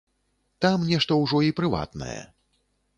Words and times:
Там 0.65 0.87
нешта 0.93 1.19
ўжо 1.25 1.45
і 1.51 1.55
прыватнае. 1.63 2.21